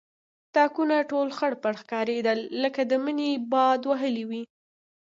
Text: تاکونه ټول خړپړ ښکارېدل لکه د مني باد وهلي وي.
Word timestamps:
تاکونه 0.55 0.95
ټول 1.11 1.27
خړپړ 1.37 1.73
ښکارېدل 1.81 2.39
لکه 2.63 2.81
د 2.89 2.91
مني 3.03 3.31
باد 3.51 3.79
وهلي 3.89 4.23
وي. 4.29 4.43